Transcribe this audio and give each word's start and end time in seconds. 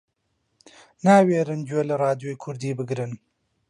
ناوێرن 1.05 1.61
گوێ 1.69 1.83
لە 1.89 1.95
ڕادیۆی 2.01 2.39
کوردی 2.43 2.77
بگرن 2.79 3.11